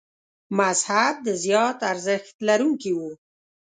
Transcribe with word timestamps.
مذهب 0.59 1.13
د 1.27 1.29
زیات 1.43 1.77
ارزښت 1.91 2.35
لرونکي 2.47 2.91
و. 2.95 2.99